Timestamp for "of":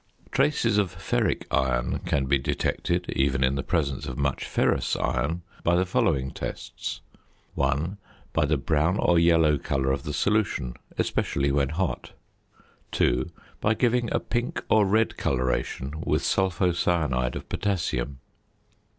0.79-0.91, 4.07-4.17, 9.91-10.01, 17.35-17.47